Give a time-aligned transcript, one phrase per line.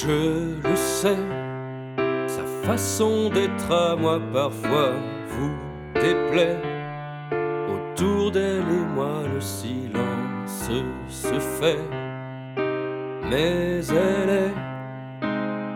[0.00, 1.18] Je le sais,
[2.28, 4.92] sa façon d'être à moi parfois
[5.26, 5.56] vous
[5.94, 6.60] déplaît.
[7.68, 10.70] Autour d'elle et moi le silence
[11.08, 11.80] se fait.
[13.28, 14.54] Mais elle est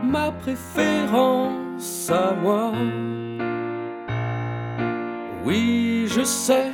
[0.04, 2.70] ma préférence à moi.
[5.45, 6.70] Oui, je sais,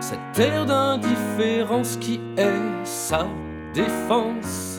[0.00, 3.26] cette air d'indifférence qui est sa
[3.72, 4.71] défense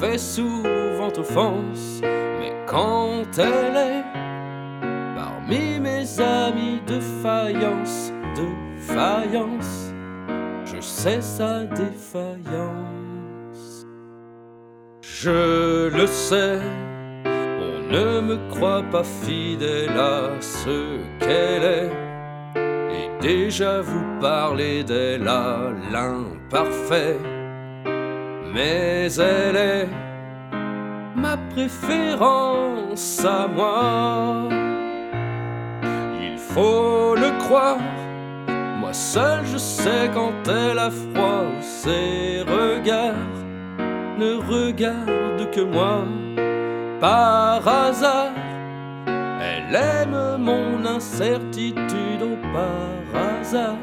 [0.00, 4.04] fait souvent offense, mais quand elle est
[5.16, 8.46] parmi mes amis de faïence, de
[8.80, 9.92] faïence,
[10.64, 12.38] je sais sa défaillance.
[15.02, 16.60] Je le sais,
[17.24, 21.90] on ne me croit pas fidèle à ce qu'elle est.
[22.56, 27.18] Et déjà vous parlez d'elle à l'imparfait.
[28.54, 29.88] Mais elle est
[31.14, 34.48] ma préférence à moi.
[36.20, 37.78] Il faut le croire,
[38.80, 43.38] moi seul je sais quand elle a froid ses regards
[44.18, 46.04] ne regarde que moi
[47.00, 48.32] par hasard.
[49.40, 53.76] Elle aime mon incertitude au par hasard.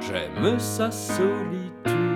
[0.00, 2.13] J'aime sa solitude.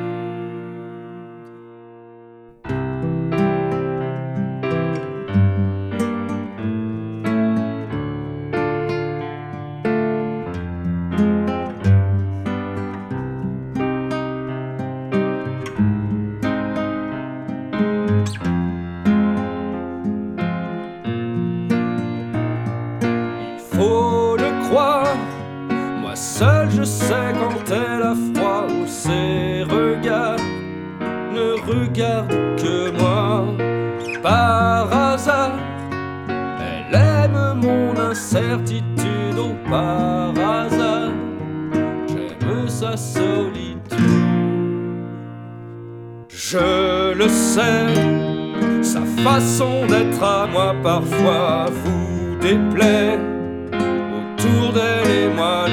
[26.19, 30.45] Moi seul je sais quand elle a froid ou ses regards
[31.33, 33.45] ne regardent que moi.
[34.21, 35.53] Par hasard,
[36.29, 41.13] elle aime mon incertitude au par hasard.
[42.09, 43.79] J'aime sa solitude.
[46.29, 47.95] Je le sais,
[48.83, 53.38] sa façon d'être à moi parfois vous déplaît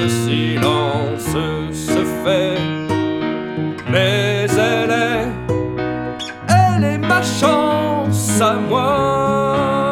[0.00, 1.36] le silence
[1.72, 2.58] se fait.
[3.90, 5.28] Mais elle est,
[6.48, 9.90] elle est ma chance à moi,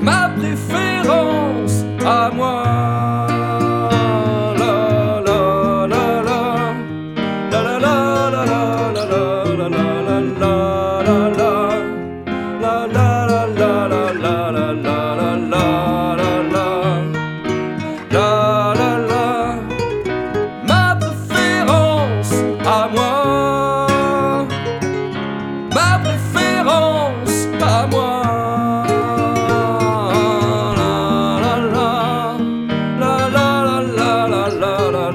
[0.00, 2.72] ma préférence à moi.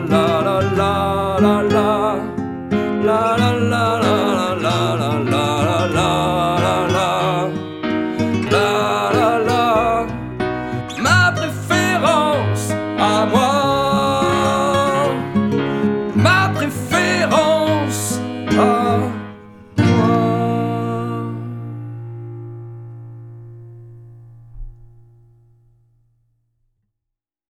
[0.10, 0.92] la la la
[1.40, 1.87] la la.